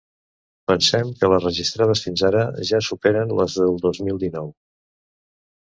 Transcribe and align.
Pensem 0.69 1.11
que 1.19 1.29
les 1.33 1.43
registrades 1.45 2.01
fins 2.07 2.25
ara 2.31 2.43
ja 2.71 2.81
superen 2.89 3.37
les 3.43 3.61
del 3.63 3.79
dos 3.87 4.03
mil 4.09 4.25
dinou. 4.27 4.53